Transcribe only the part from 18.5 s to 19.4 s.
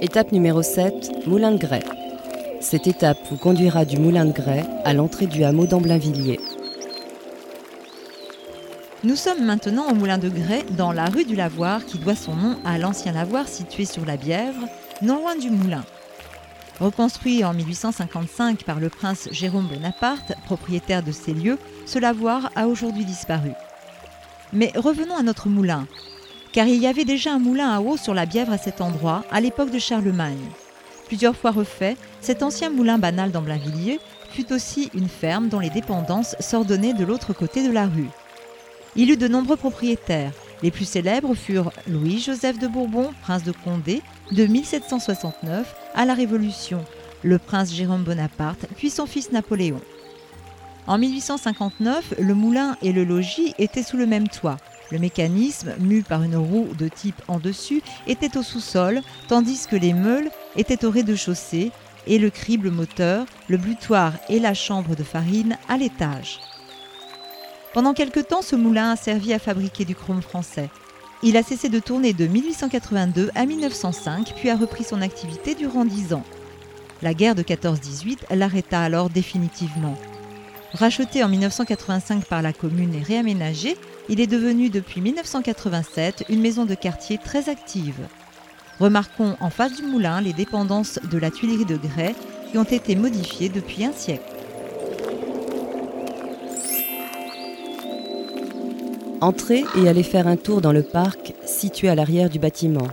par le prince